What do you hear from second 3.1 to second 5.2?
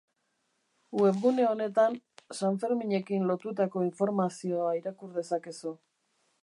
lotutatutako informazioa irakur